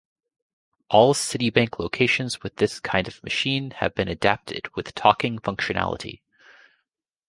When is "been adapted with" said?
3.93-4.95